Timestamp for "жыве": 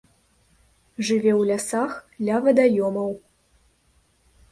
1.09-1.31